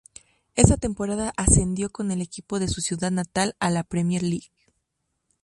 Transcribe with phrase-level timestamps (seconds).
[0.55, 4.51] Esa temporada ascendió con el equipo de su ciudad natal a la Premier League.